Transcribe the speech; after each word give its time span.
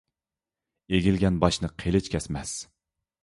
ئېگىلگەن 0.97 1.37
باشنى 1.45 1.71
قېلىچ 1.83 2.09
كەسمەس. 2.15 2.55